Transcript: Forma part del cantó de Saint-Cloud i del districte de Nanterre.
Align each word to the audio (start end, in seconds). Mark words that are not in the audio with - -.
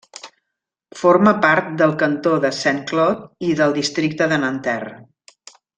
Forma 1.01 1.33
part 1.43 1.69
del 1.83 1.93
cantó 2.05 2.33
de 2.47 2.51
Saint-Cloud 2.61 3.49
i 3.49 3.53
del 3.61 3.77
districte 3.79 4.33
de 4.33 4.45
Nanterre. 4.47 4.99